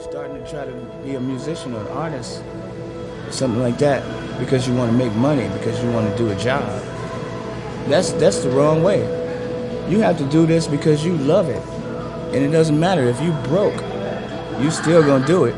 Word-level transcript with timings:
starting 0.00 0.42
to 0.42 0.50
try 0.50 0.64
to 0.64 0.72
be 1.04 1.14
a 1.14 1.20
musician 1.20 1.74
or 1.74 1.80
an 1.80 1.88
artist, 1.88 2.42
something 3.30 3.60
like 3.60 3.78
that, 3.78 4.02
because 4.38 4.68
you 4.68 4.74
want 4.74 4.90
to 4.90 4.96
make 4.96 5.12
money, 5.14 5.48
because 5.58 5.82
you 5.82 5.90
want 5.90 6.10
to 6.10 6.16
do 6.16 6.30
a 6.30 6.36
job. 6.36 6.62
That's 7.88 8.12
that's 8.12 8.38
the 8.40 8.50
wrong 8.50 8.82
way. 8.82 9.00
You 9.90 10.00
have 10.00 10.18
to 10.18 10.24
do 10.28 10.46
this 10.46 10.66
because 10.66 11.04
you 11.04 11.16
love 11.16 11.48
it, 11.48 11.62
and 12.34 12.44
it 12.44 12.50
doesn't 12.50 12.78
matter 12.78 13.04
if 13.04 13.20
you 13.20 13.32
broke, 13.48 13.80
you 14.60 14.70
still 14.70 15.02
gonna 15.02 15.26
do 15.26 15.44
it. 15.44 15.54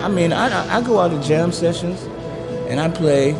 I 0.00 0.08
mean, 0.08 0.32
I 0.32 0.76
I 0.76 0.82
go 0.82 1.00
out 1.00 1.10
to 1.10 1.20
jam 1.26 1.52
sessions, 1.52 2.02
and 2.68 2.78
I 2.78 2.88
play, 2.88 3.32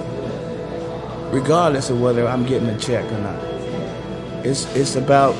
regardless 1.31 1.91
of 1.91 2.01
whether 2.01 2.27
I'm 2.27 2.47
getting 2.47 2.69
a 2.69 2.79
check 2.79 3.05
or 3.13 3.19
not. 3.19 3.45
It's 4.45 4.65
it's 4.75 4.97
about 4.97 5.35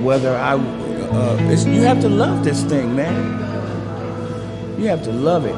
whether 0.00 0.36
I. 0.36 0.54
Uh, 0.54 1.36
you 1.66 1.82
have 1.82 2.00
to 2.00 2.08
love 2.08 2.42
this 2.42 2.64
thing, 2.64 2.96
man. 2.96 3.41
You 4.82 4.88
have 4.88 5.04
to 5.04 5.12
love 5.12 5.44
it 5.44 5.54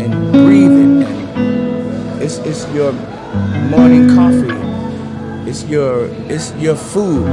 and 0.00 0.32
breathe 0.32 0.72
it, 0.72 1.06
and 1.06 2.22
it's 2.22 2.38
it's 2.38 2.66
your 2.72 2.92
morning 3.68 4.08
coffee. 4.14 4.56
It's 5.46 5.64
your 5.64 6.06
it's 6.30 6.54
your 6.54 6.74
food. 6.74 7.26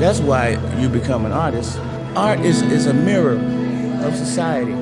That's 0.00 0.20
why 0.20 0.56
you 0.80 0.88
become 0.88 1.26
an 1.26 1.32
artist. 1.32 1.78
Art 2.16 2.40
is, 2.40 2.62
is 2.62 2.86
a 2.86 2.94
mirror 2.94 3.36
of 4.06 4.16
society. 4.16 4.72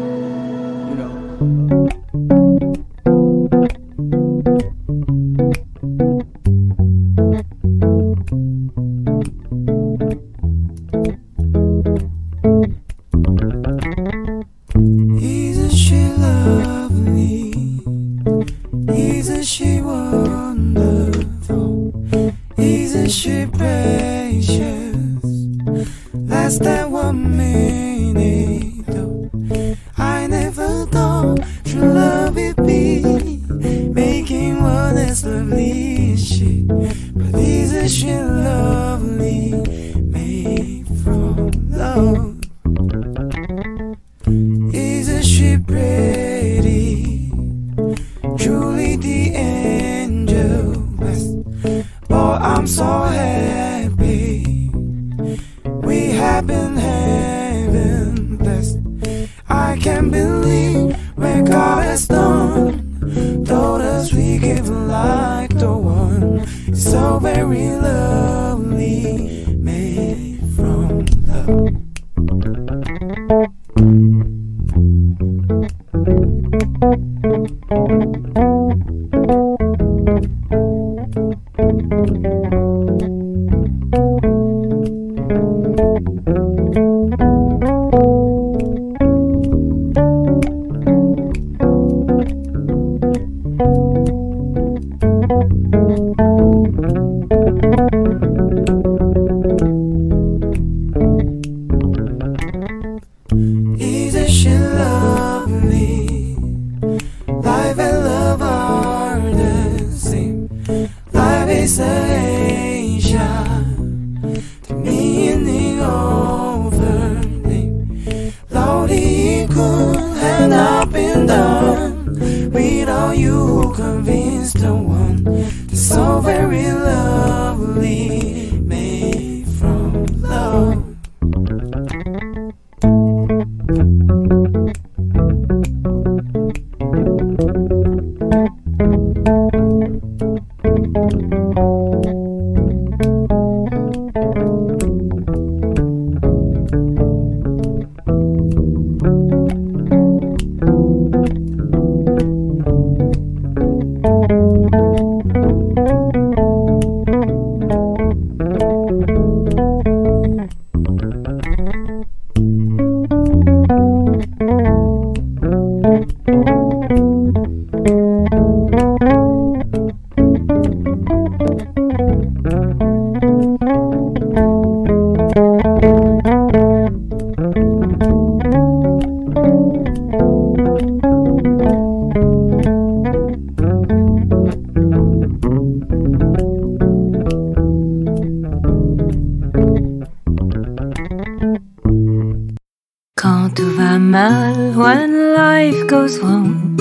Tout 193.58 193.74
va 193.76 193.98
mal, 193.98 194.54
when 194.76 195.34
life 195.34 195.84
goes 195.88 196.20
wrong, 196.20 196.78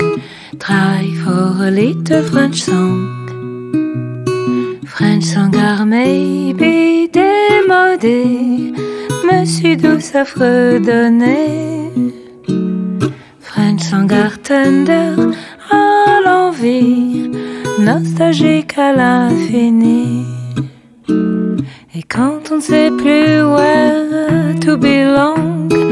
try 0.60 1.12
for 1.24 1.66
a 1.66 1.70
little 1.70 2.22
French 2.22 2.62
song. 2.62 3.16
French 4.86 5.24
song 5.24 5.50
maybe 5.86 7.08
démodé, 7.12 8.72
me 9.26 9.44
suis 9.44 9.76
douce 9.76 10.14
à 10.14 10.24
fredonner. 10.24 11.90
French 13.40 13.80
song 13.80 14.08
tender 14.44 15.16
à 15.70 16.20
l'envie, 16.24 17.28
nostalgique 17.80 18.78
à 18.78 18.92
l'infini. 18.92 20.24
Et 21.96 22.04
quand 22.04 22.52
on 22.52 22.56
ne 22.56 22.60
sait 22.60 22.90
plus 22.96 23.42
where 23.42 24.54
to 24.60 24.76
belong, 24.76 25.87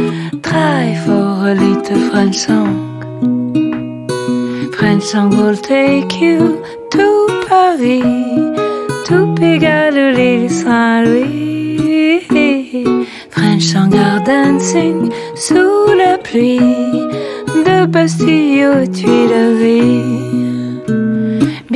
try 0.46 0.94
for 1.04 1.50
a 1.50 1.54
little 1.54 2.00
French 2.10 2.37
song. 2.46 2.75
French 4.78 5.04
song 5.04 5.31
will 5.31 5.56
take 5.56 6.20
you 6.20 6.62
to 6.94 7.06
Paris, 7.48 8.02
to 9.06 9.16
Pigalle, 9.38 10.12
l'île 10.16 10.50
Saint-Louis. 10.50 11.87
French 13.31 13.64
song 13.72 13.93
are 13.94 14.20
dancing 14.25 15.12
sous 15.34 15.93
la 16.00 16.19
pluie 16.19 16.58
de 17.66 17.87
Bastille 17.87 18.66
aux 18.66 18.87
Tuileries. 18.87 20.65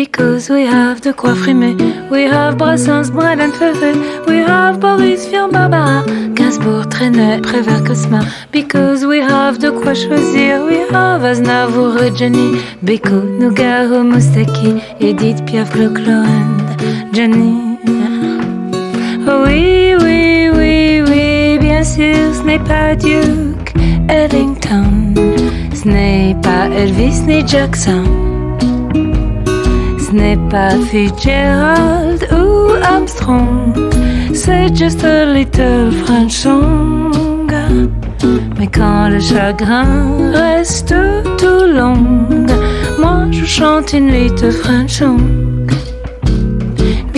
Because 0.00 0.49
we 0.49 0.64
have 0.64 1.02
de 1.02 1.12
quoi 1.12 1.35
frimer. 1.35 1.76
We 2.11 2.23
have 2.23 2.56
Brassens, 2.56 3.11
Brennan 3.11 3.52
Ferré, 3.52 3.93
we 4.26 4.38
have 4.38 4.81
Boris 4.81 5.26
Vian, 5.26 5.50
Barbara, 5.52 6.02
Gainsbourg, 6.35 6.88
Trenet, 6.88 7.43
Prévert, 7.43 7.85
Cosma. 7.85 8.25
Because 8.50 9.05
we 9.05 9.19
have 9.20 9.58
de 9.58 9.69
quoi 9.70 9.93
choisir. 9.93 10.64
We 10.67 10.79
have 10.91 11.23
Aznavour, 11.23 12.17
Jenny, 12.17 12.62
Beko, 12.82 13.20
Nougaro, 13.38 14.02
Moustaki, 14.02 14.81
Edith, 15.00 15.44
Piaf, 15.44 15.70
Claude, 15.70 16.81
Jenny. 17.12 17.76
Oui, 19.26 19.97
oui, 20.00 20.50
oui, 20.56 21.02
oui, 21.06 21.58
bien 21.58 21.85
sûr, 21.85 22.17
ce 22.35 22.43
n'est 22.47 22.58
pas 22.58 22.97
Duke 22.97 23.75
Ellington, 24.08 25.14
ce 25.75 25.87
n'est 25.87 26.35
pas 26.43 26.69
Elvis 26.75 27.20
ni 27.26 27.47
Jackson, 27.47 28.02
ce 30.10 30.16
n'est 30.16 30.38
pas 30.48 30.70
Fitzgerald 30.70 32.26
ou 32.32 32.72
Armstrong, 32.82 33.72
c'est 34.34 34.74
juste 34.74 35.04
a 35.04 35.24
little 35.24 35.92
French 36.04 36.32
song. 36.32 37.12
Mais 38.58 38.66
quand 38.66 39.08
le 39.08 39.20
chagrin 39.20 40.32
reste 40.32 40.94
tout 41.38 41.64
long, 41.72 42.26
moi 42.98 43.26
je 43.30 43.44
chante 43.44 43.92
une 43.92 44.10
little 44.10 44.50
French 44.50 44.98
song. 44.98 45.50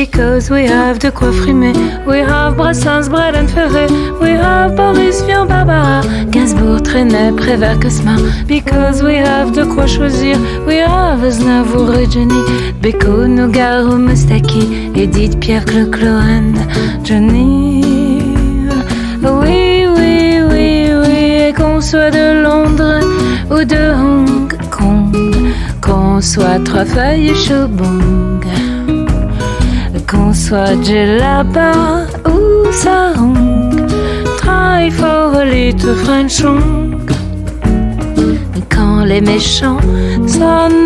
Because 0.02 0.50
we 0.50 0.66
have 0.66 0.98
de 0.98 1.10
quoi 1.10 1.30
frimer. 1.30 1.72
We 2.08 2.18
have 2.18 2.56
Brassens, 2.56 3.08
Braden 3.08 3.46
Ferré. 3.46 3.86
We 4.20 4.30
have 4.30 4.74
Boris 4.74 5.22
Vian, 5.22 5.46
Barbara. 5.46 6.02
Gainsbourg, 6.28 6.82
Trenet, 6.82 7.36
Prévert, 7.36 7.78
Cosma. 7.78 8.16
Because 8.48 9.00
we 9.00 9.14
have 9.14 9.52
de 9.52 9.62
quoi 9.62 9.86
choisir. 9.86 10.36
We 10.66 10.78
have 10.78 11.22
Aznavour 11.22 11.94
et 11.94 12.10
Jenny. 12.10 12.42
Beko, 12.82 13.28
Nougaro, 13.28 13.96
Moustaki. 13.96 14.90
Edith, 14.96 15.38
Pierre, 15.38 15.64
Clo-Clohan, 15.64 16.54
Johnny. 17.04 18.24
Oui, 19.22 19.86
oui, 19.86 20.40
oui, 20.50 20.90
oui. 21.00 21.46
Et 21.46 21.52
qu'on 21.56 21.80
soit 21.80 22.10
de 22.10 22.42
Londres 22.42 23.06
ou 23.52 23.62
de 23.62 23.92
Hong 23.94 24.52
Kong. 24.68 25.14
Qu'on 25.80 26.20
soit 26.20 26.58
trois 26.64 26.84
feuilles 26.84 27.36
qu'on 30.12 30.34
soit 30.34 30.74
Djellaba 30.82 31.72
ou 32.26 32.70
Sarong, 32.70 33.86
try 34.36 34.90
for 34.90 35.40
a 35.40 35.44
little 35.44 35.94
French 36.04 36.32
song. 36.32 37.06
Quand 38.68 39.04
les 39.04 39.20
méchants 39.20 39.80
sonnent 40.26 40.84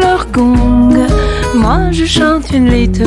leur 0.00 0.26
gong, 0.32 0.96
moi 1.54 1.92
je 1.92 2.04
chante 2.04 2.50
une 2.52 2.68
little 2.68 3.06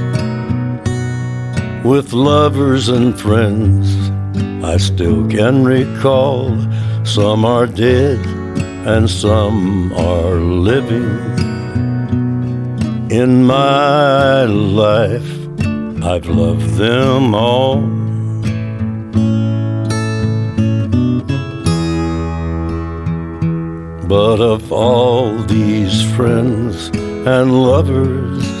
with 1.83 2.13
lovers 2.13 2.89
and 2.89 3.19
friends 3.19 4.11
I 4.63 4.77
still 4.77 5.27
can 5.27 5.63
recall. 5.63 6.55
Some 7.03 7.45
are 7.45 7.65
dead 7.65 8.19
and 8.85 9.09
some 9.09 9.91
are 9.93 10.35
living. 10.35 11.09
In 13.09 13.43
my 13.43 14.43
life, 14.45 15.31
I've 16.03 16.27
loved 16.27 16.75
them 16.75 17.33
all. 17.33 17.81
But 24.07 24.39
of 24.39 24.71
all 24.71 25.35
these 25.43 26.03
friends 26.15 26.89
and 27.25 27.63
lovers, 27.63 28.60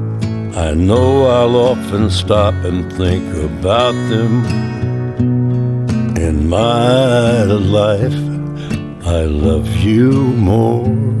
I 0.55 0.73
know 0.73 1.27
I'll 1.27 1.55
often 1.55 2.09
stop 2.09 2.53
and 2.65 2.91
think 2.93 3.25
about 3.35 3.93
them. 4.09 4.43
In 6.17 6.49
my 6.49 7.43
life, 7.43 8.13
I 9.05 9.23
love 9.23 9.69
you 9.77 10.11
more. 10.11 11.20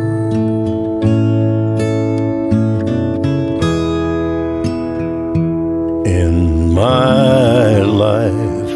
My 6.73 7.79
life, 7.79 8.71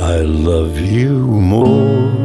I 0.00 0.20
love 0.20 0.78
you 0.78 1.18
more. 1.18 2.17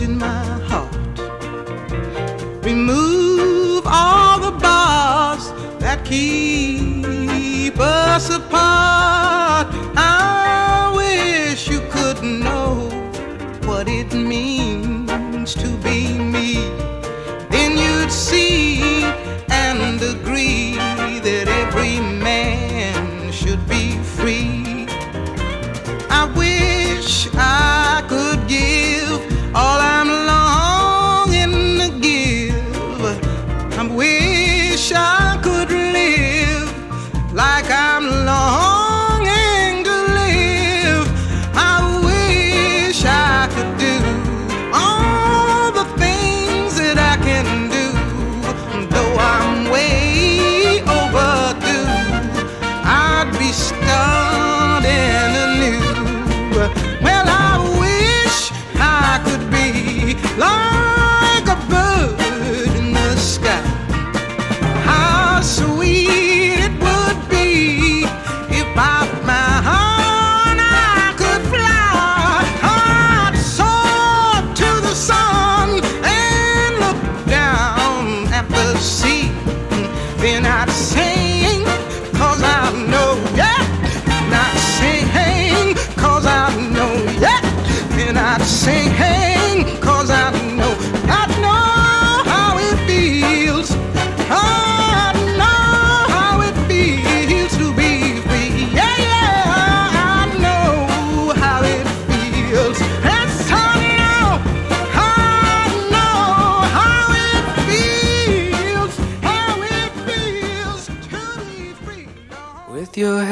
In 0.00 0.16
my 0.18 0.39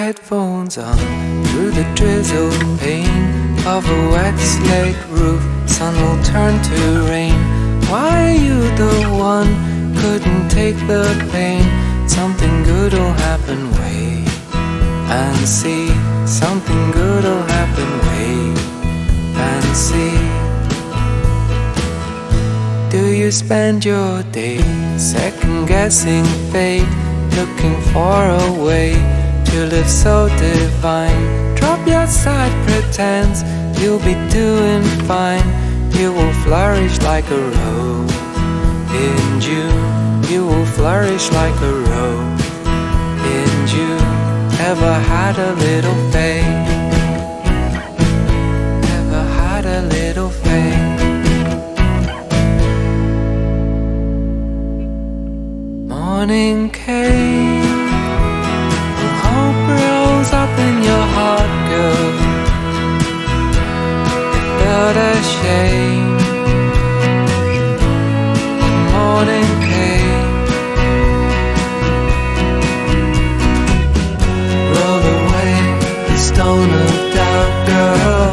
headphones 0.08 0.78
on, 0.78 0.96
through 1.48 1.70
the 1.70 1.84
drizzle 1.94 2.50
pain 2.78 3.20
of 3.66 3.84
a 3.96 4.00
wet 4.08 4.38
slate 4.38 4.96
roof, 5.10 5.42
sun 5.68 5.94
will 6.00 6.22
turn 6.24 6.54
to 6.62 6.80
rain. 7.10 7.38
Why 7.90 8.08
are 8.28 8.38
you 8.46 8.58
the 8.82 8.96
one? 9.32 9.50
Couldn't 10.00 10.48
take 10.48 10.78
the 10.92 11.04
pain. 11.30 11.62
Something 12.08 12.62
good'll 12.62 13.12
happen, 13.26 13.60
wait 13.80 14.26
and 15.20 15.46
see. 15.46 15.88
Something 16.26 16.82
good'll 16.92 17.44
happen, 17.56 17.90
wait 18.08 18.56
and 19.50 19.66
see. 19.86 20.16
Do 22.94 23.02
you 23.14 23.30
spend 23.30 23.84
your 23.84 24.22
day 24.32 24.62
second 24.96 25.66
guessing 25.66 26.24
fate, 26.50 26.88
looking 27.36 27.76
for 27.92 28.18
a 28.42 28.64
way 28.64 29.27
to 29.50 29.66
live 29.66 29.88
so 29.88 30.28
divine? 30.38 31.54
Drop 31.56 31.86
your 31.86 32.06
side 32.06 32.52
pretense, 32.66 33.42
you'll 33.80 34.00
be 34.00 34.14
doing 34.30 34.82
fine. 35.06 35.46
You 35.98 36.12
will 36.12 36.32
flourish 36.44 36.96
like 37.02 37.28
a 37.30 37.40
rose 37.58 38.14
in 39.06 39.40
June. 39.40 40.22
You 40.30 40.46
will 40.46 40.66
flourish 40.66 41.30
like 41.32 41.58
a 41.60 41.72
rose 41.90 42.44
in 43.36 43.66
June. 43.66 44.08
Ever 44.70 44.94
had 45.12 45.38
a 45.38 45.52
little 45.54 45.98
faith? 46.12 46.68
Ever 48.98 49.24
had 49.40 49.64
a 49.64 49.82
little 49.82 50.30
faith? 50.30 50.98
Morning 55.88 56.70
came. 56.70 57.67
Rose 60.28 60.34
up 60.34 60.58
in 60.58 60.82
your 60.82 61.04
heart, 61.16 61.52
girl. 61.70 62.10
You 64.34 64.42
felt 64.58 64.96
ashamed. 65.14 66.20
Morning 68.92 69.50
came. 69.68 70.34
Roll 74.74 75.04
away 75.16 75.54
the 76.08 76.16
stone 76.16 76.70
of 76.84 76.94
doubt, 77.14 77.54
girl. 77.68 78.32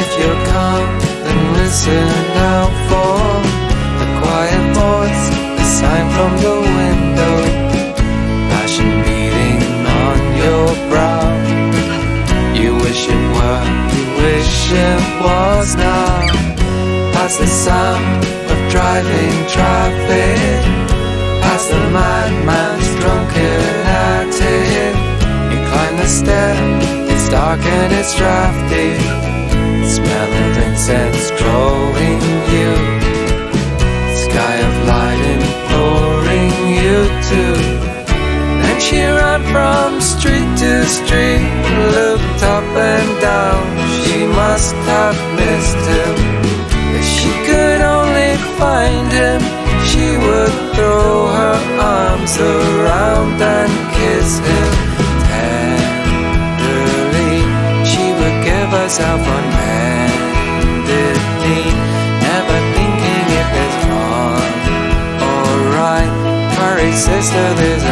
If 0.00 0.08
you'll 0.18 0.42
come, 0.54 0.90
then 1.24 1.40
listen 1.54 2.08
out 2.52 2.72
for 2.88 3.20
the 4.00 4.08
quiet 4.20 4.64
voice, 4.74 5.24
the 5.58 5.64
sign 5.64 6.06
from 6.14 6.32
the 6.42 6.59
was 15.20 15.74
now. 15.76 16.26
Past 17.12 17.38
the 17.40 17.46
sound 17.46 18.24
of 18.52 18.58
driving 18.70 19.34
traffic, 19.48 20.62
past 21.42 21.70
the 21.70 21.80
madman's 21.90 22.88
drunken 23.00 23.60
attic. 23.86 24.94
You 25.50 25.58
climb 25.70 25.96
the 25.96 26.06
stair, 26.06 26.56
it's 27.10 27.28
dark 27.28 27.60
and 27.60 27.92
it's 27.92 28.14
drafty. 28.16 28.94
Smell 29.86 30.32
of 30.42 30.58
incense 30.66 31.30
drawing 31.40 32.20
you. 32.54 32.72
Sky 34.24 34.56
of 34.68 34.74
light 34.86 35.22
imploring 35.36 36.54
you 36.78 36.98
to. 37.28 37.42
Then 38.62 38.80
she 38.80 39.02
ran 39.02 39.42
from 39.52 40.00
street 40.00 40.50
to 40.62 40.84
street, 40.86 41.42
looked 41.96 42.42
up 42.42 42.64
and 42.64 43.20
down. 43.20 43.79
Must 44.36 44.74
have 44.74 45.18
missed 45.36 45.82
him. 45.94 46.14
If 46.98 47.04
she 47.04 47.30
could 47.46 47.80
only 47.80 48.36
find 48.58 49.08
him, 49.12 49.40
she 49.90 50.06
would 50.24 50.54
throw 50.74 51.28
her 51.38 51.58
arms 51.78 52.34
around 52.38 53.40
and 53.42 53.72
kiss 53.96 54.38
him 54.38 54.70
tenderly. 55.30 56.56
She 57.90 58.06
would 58.18 58.36
give 58.44 58.70
herself 58.80 59.20
unhandedly, 59.36 60.14
never 62.26 62.58
thinking 62.74 63.26
if 63.40 63.48
it's 63.64 63.78
wrong 63.90 64.50
or 65.30 65.50
right. 65.78 66.12
Hurry, 66.58 66.92
sister, 66.92 67.46
there's 67.60 67.84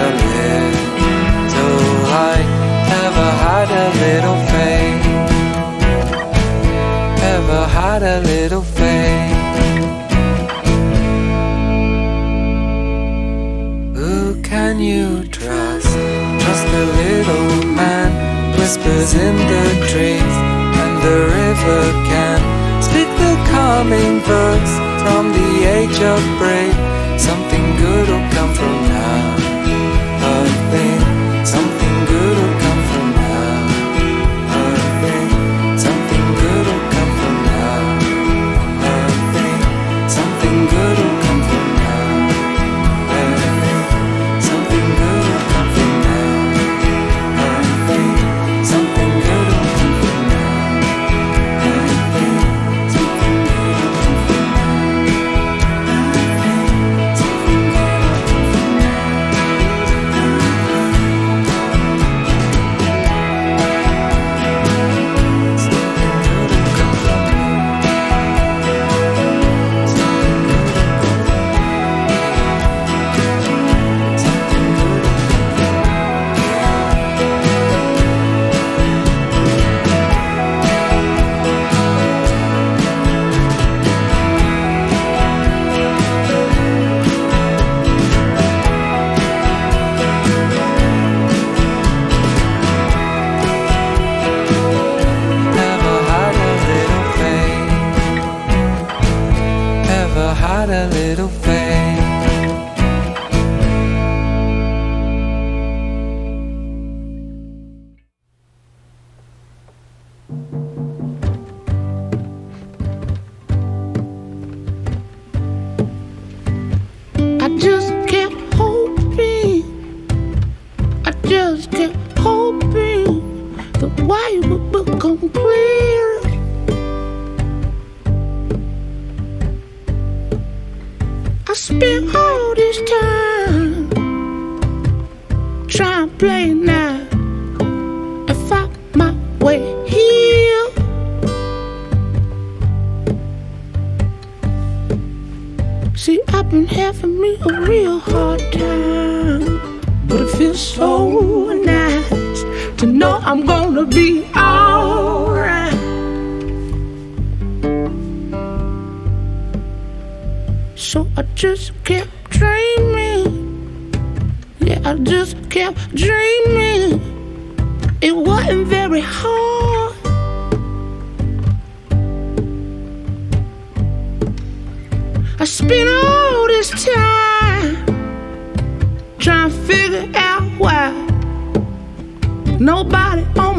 whispers 18.69 19.15
in 19.15 19.35
the 19.35 19.67
trees, 19.89 20.35
and 20.83 20.95
the 21.01 21.21
river 21.41 21.83
can 22.05 22.39
speak 22.83 23.09
the 23.17 23.35
calming 23.49 24.21
verse 24.21 24.75
from 25.01 25.33
the 25.33 25.65
age 25.65 25.99
of 26.03 26.21
brave. 26.37 26.77
Something 27.19 27.65
good 27.77 28.07
will 28.11 28.29
come 28.37 28.53
from 28.53 28.88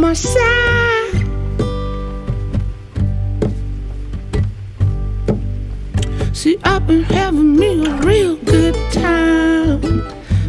on. 0.10 0.16
See, 6.34 6.58
I've 6.64 6.88
been 6.88 7.04
having 7.04 7.56
me 7.56 7.86
a 7.86 7.96
real 7.98 8.38
good 8.38 8.76
time. 8.92 9.84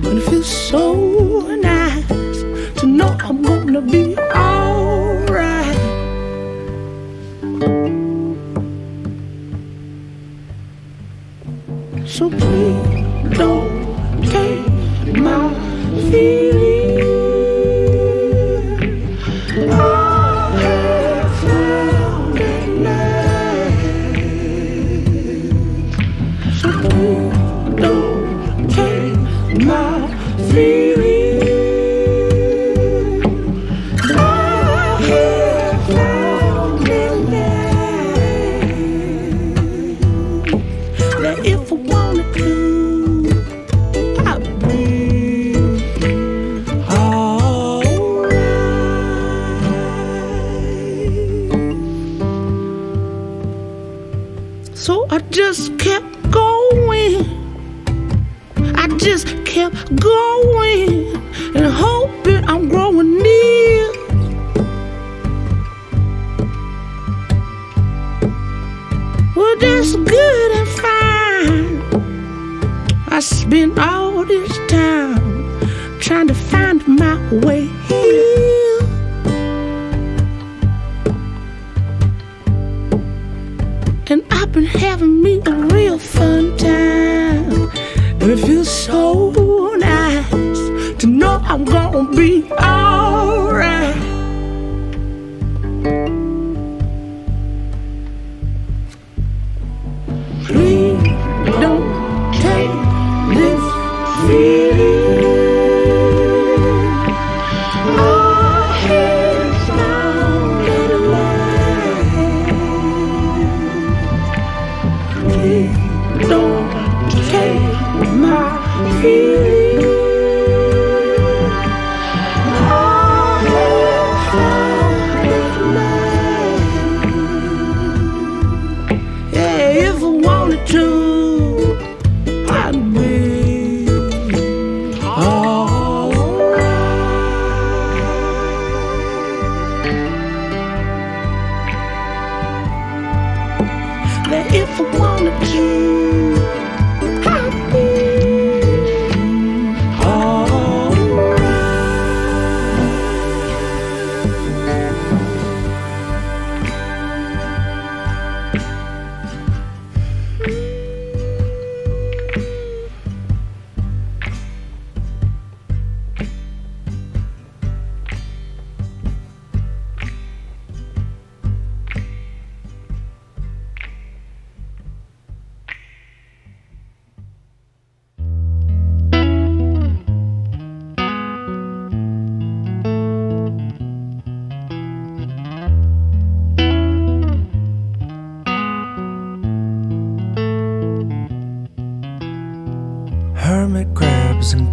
And 0.05 0.19
it 0.19 0.23
feels 0.31 0.47
so 0.47 1.41
nice 1.57 2.07
to 2.81 2.87
know 2.87 3.17
I'm 3.21 3.43
gonna 3.43 3.83
be 3.83 4.15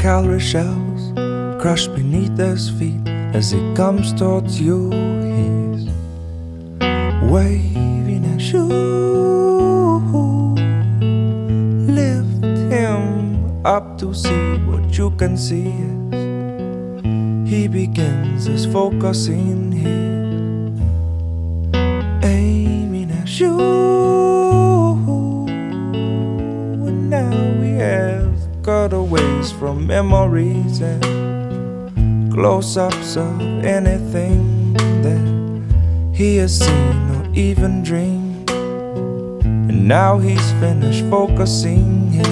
calorie 0.08 0.40
shells 0.40 1.12
crushed 1.62 1.94
beneath 1.94 2.38
his 2.38 2.70
feet 2.70 3.06
as 3.36 3.52
he 3.52 3.60
comes 3.74 4.14
towards 4.14 4.56
you. 4.58 4.90
He's 5.36 5.84
waving 7.30 8.24
at 8.34 8.42
you. 8.54 8.64
Lift 12.00 12.42
him 12.72 13.66
up 13.66 13.98
to 13.98 14.14
see 14.14 14.46
what 14.70 14.98
you 14.98 15.12
can 15.20 15.36
see 15.36 15.76
he 17.46 17.68
begins 17.68 18.46
his 18.46 18.66
focusing 18.66 19.74
here, 19.74 20.07
memories 30.04 30.80
and 30.80 32.32
close 32.32 32.78
ups 32.78 33.18
of 33.18 33.42
anything 33.66 34.74
that 35.02 35.26
he 36.14 36.38
has 36.38 36.60
seen 36.60 37.10
or 37.16 37.26
even 37.34 37.82
dreamed. 37.82 38.52
And 38.52 39.88
now 39.88 40.20
he's 40.20 40.52
finished 40.64 41.04
focusing 41.10 42.12
his 42.12 42.28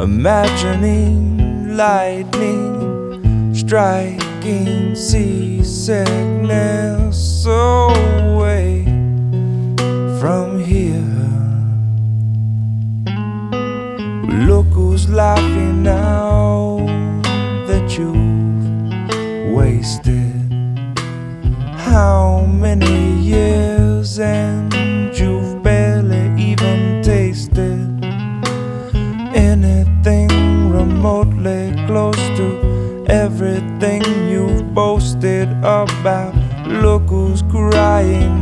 imagining 0.00 1.76
lightning 1.76 3.54
striking 3.54 4.96
seasickness 4.96 7.46
away 7.46 8.82
from 10.20 10.64
here. 10.64 11.13
Look 14.34 14.66
who's 14.66 15.08
laughing 15.08 15.84
now 15.84 16.78
that 17.68 17.96
you've 17.96 19.54
wasted 19.54 20.32
how 21.76 22.44
many 22.44 23.12
years 23.20 24.18
and 24.18 24.74
you've 25.16 25.62
barely 25.62 26.24
even 26.42 27.00
tasted 27.02 28.04
anything 29.34 30.68
remotely 30.68 31.72
close 31.86 32.22
to 32.36 33.04
everything 33.08 34.02
you've 34.28 34.74
boasted 34.74 35.48
about. 35.62 36.34
Look 36.66 37.02
who's 37.02 37.42
crying 37.42 38.33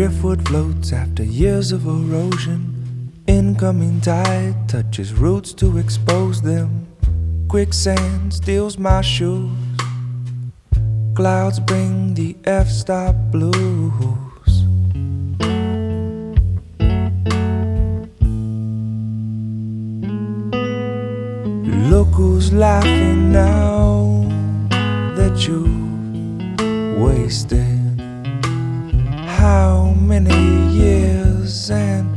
Driftwood 0.00 0.48
floats 0.48 0.94
after 0.94 1.22
years 1.22 1.72
of 1.72 1.84
erosion. 1.84 3.12
Incoming 3.26 4.00
tide 4.00 4.66
touches 4.66 5.12
roots 5.12 5.52
to 5.52 5.76
expose 5.76 6.40
them. 6.40 6.86
Quicksand 7.48 8.32
steals 8.32 8.78
my 8.78 9.02
shoes. 9.02 9.50
Clouds 11.14 11.60
bring 11.60 12.14
the 12.14 12.34
F 12.44 12.66
stop 12.70 13.14
blues. 13.30 13.52
Look 21.90 22.08
who's 22.14 22.54
laughing 22.54 23.32
now 23.32 24.24
that 25.14 25.46
you 25.46 25.66
wasted 26.98 27.69
many 30.24 30.68
years 30.74 31.70
and 31.70 32.09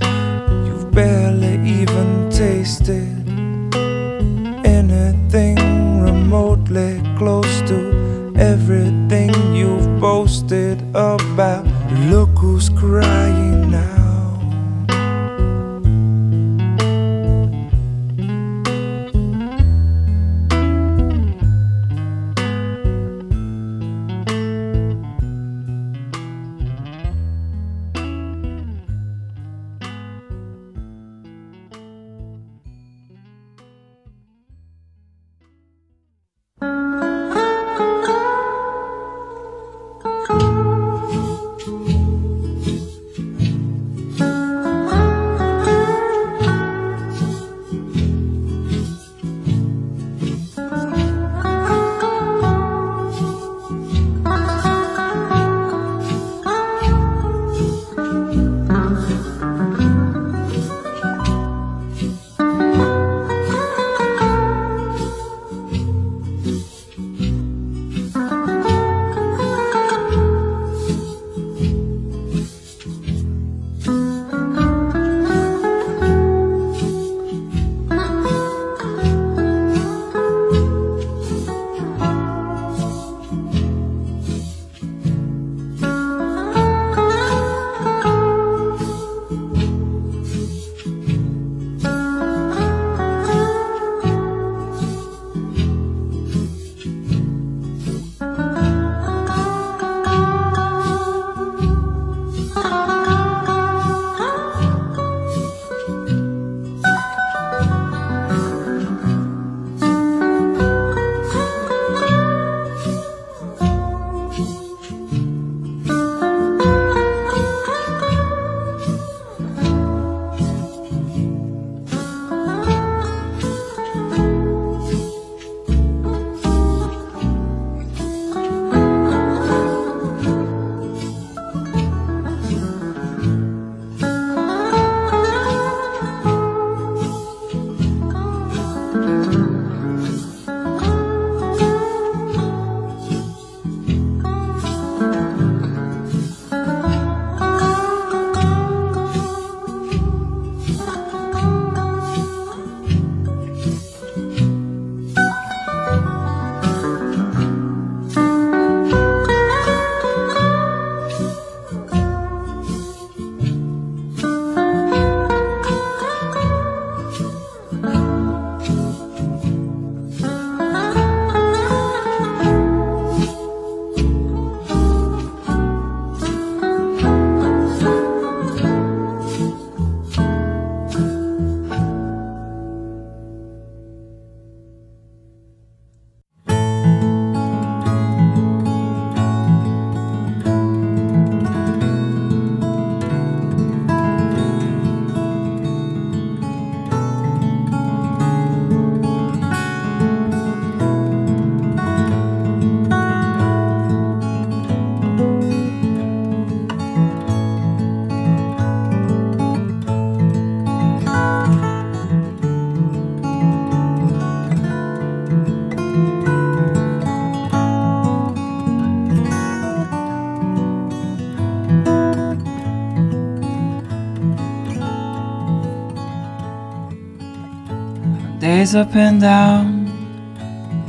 Up 228.75 228.95
and 228.95 229.21
down, 229.21 229.85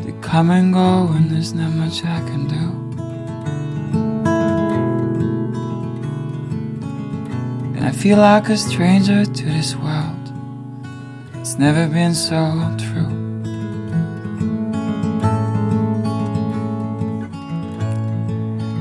they 0.04 0.12
come 0.22 0.50
and 0.50 0.72
go, 0.72 1.06
and 1.08 1.30
there's 1.30 1.52
not 1.52 1.70
much 1.72 2.02
I 2.02 2.18
can 2.20 2.48
do. 2.48 2.64
And 7.76 7.84
I 7.84 7.92
feel 7.92 8.16
like 8.16 8.48
a 8.48 8.56
stranger 8.56 9.26
to 9.26 9.44
this 9.44 9.76
world. 9.76 10.32
It's 11.34 11.58
never 11.58 11.86
been 11.86 12.14
so 12.14 12.38
true. 12.78 13.12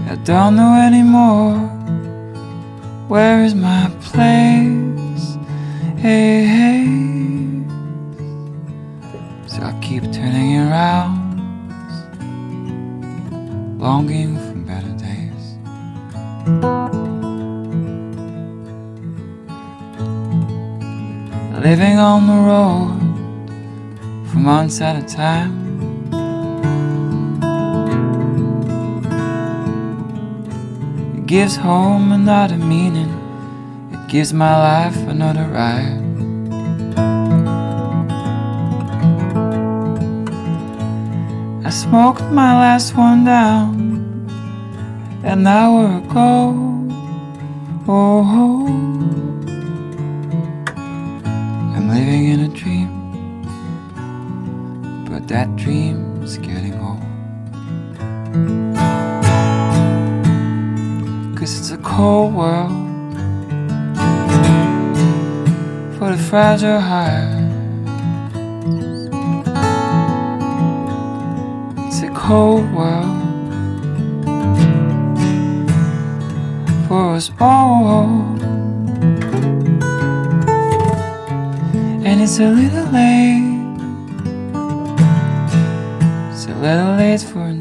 I 0.09 0.15
don't 0.23 0.55
know 0.55 0.75
anymore. 0.75 1.57
Where 3.09 3.43
is 3.43 3.53
my 3.53 3.91
place? 3.99 5.37
Hey, 5.97 6.45
hey. 6.45 7.02
Longing 13.83 14.37
for 14.37 14.55
better 14.59 14.93
days. 14.95 15.43
Living 21.61 21.97
on 21.99 22.25
the 22.31 22.39
road 22.51 22.97
for 24.29 24.37
months 24.37 24.79
at 24.79 24.95
a 24.95 25.05
time. 25.05 25.51
It 31.17 31.25
gives 31.25 31.57
home 31.57 32.13
another 32.13 32.55
meaning, 32.55 33.11
it 33.91 34.07
gives 34.07 34.31
my 34.31 34.55
life 34.57 34.95
another 35.09 35.45
ride. 35.49 36.02
Smoked 41.93 42.23
my 42.31 42.51
last 42.59 42.95
one 42.95 43.23
down 43.23 43.77
an 45.23 45.45
hour 45.45 45.97
ago. 45.99 46.51
Oh, 47.87 48.65
I'm 51.75 51.87
living 51.87 52.29
in 52.29 52.39
a 52.39 52.47
dream, 52.47 52.89
but 55.07 55.27
that 55.27 55.55
dream's 55.55 56.39
getting 56.39 56.73
old. 56.87 57.05
Cause 61.37 61.59
it's 61.59 61.69
a 61.69 61.77
cold 61.77 62.33
world 62.33 62.71
for 65.99 66.09
the 66.09 66.17
fragile 66.17 66.79
heart. 66.79 67.32
Us 76.93 77.31
all. 77.39 78.05
And 82.05 82.21
it's 82.21 82.39
a 82.39 82.49
little 82.49 82.85
late. 82.91 83.53
It's 86.31 86.45
a 86.45 86.55
little 86.61 86.95
late 86.95 87.21
for 87.21 87.51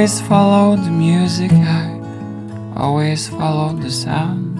always 0.00 0.20
followed 0.22 0.78
the 0.82 0.90
music, 0.90 1.52
I 1.52 2.00
always 2.74 3.28
followed 3.28 3.82
the 3.82 3.90
sound. 3.90 4.58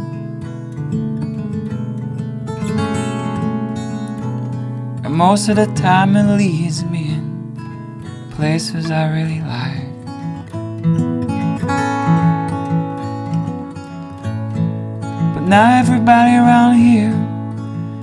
And 5.03 5.15
most 5.15 5.49
of 5.49 5.57
the 5.57 5.65
time 5.75 6.15
it 6.17 6.37
leads 6.37 6.85
me 6.85 7.15
in 7.15 8.29
places 8.33 8.91
I 8.91 9.09
really 9.09 9.41
like. 9.41 9.89
But 15.33 15.45
now 15.49 15.79
everybody 15.81 16.37
around 16.37 16.75
here 16.75 17.17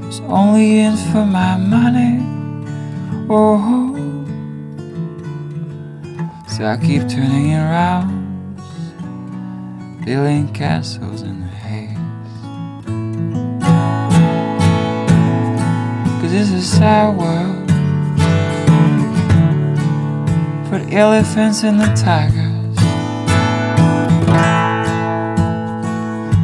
is 0.09 0.21
only 0.21 0.79
in 0.79 0.97
for 1.11 1.23
my 1.23 1.55
money. 1.55 2.17
Oh. 3.29 3.96
So 6.57 6.65
I 6.65 6.75
keep 6.75 7.07
turning 7.07 7.53
around, 7.53 8.55
building 10.03 10.51
castles 10.53 11.21
in 11.21 11.41
the 11.41 11.47
haze. 11.47 11.95
Cause 16.19 16.33
it's 16.33 16.49
a 16.49 16.61
sad 16.63 17.15
world 17.15 17.69
for 20.67 20.79
the 20.79 20.95
elephants 20.95 21.63
and 21.63 21.79
the 21.79 21.93
tigers. 21.93 22.77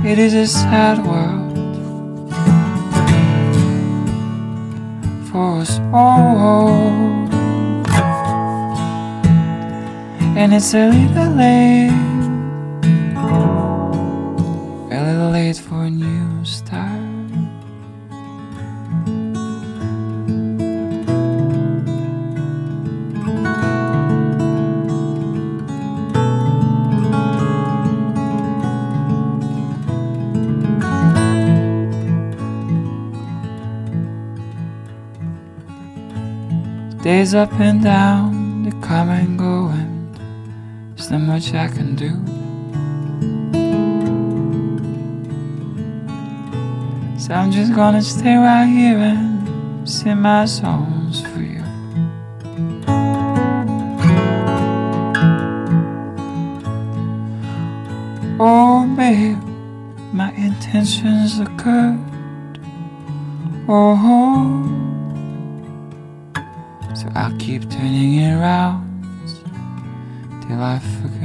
It 0.05 0.19
is 0.19 0.35
a 0.35 0.45
sad 0.45 1.03
world 1.03 1.55
for 5.31 5.61
us 5.61 5.79
all. 5.91 7.12
And 10.35 10.51
it's 10.53 10.73
a 10.73 10.89
little 10.89 11.31
late, 11.35 11.89
a 14.91 14.99
little 15.05 15.29
late 15.29 15.57
for 15.57 15.83
a 15.83 15.89
new 15.89 16.43
start. 16.43 16.89
Days 37.03 37.35
up 37.35 37.53
and 37.59 37.83
down, 37.83 38.63
they 38.63 38.71
come 38.81 39.09
and 39.09 39.37
go, 39.37 39.62
not 41.13 41.21
much 41.21 41.53
I 41.53 41.67
can 41.67 41.95
do. 41.95 42.09
So 47.19 47.35
I'm 47.35 47.51
just 47.51 47.75
gonna 47.75 48.01
stay 48.01 48.35
right 48.35 48.65
here 48.65 48.97
and 48.97 49.87
sing 49.87 50.21
my 50.21 50.45
songs 50.45 51.21
for 51.21 51.41
you. 51.41 51.63
Oh, 58.39 58.91
babe, 58.97 59.37
my 60.13 60.31
intentions 60.31 61.39
are 61.39 61.53
good. 61.57 61.99
Oh. 63.69 63.99
So 66.95 67.07
I'll 67.13 67.37
keep 67.37 67.69
turning 67.69 68.15
it 68.15 68.33
around 68.33 68.82
I 70.63 70.79
forget 70.79 71.22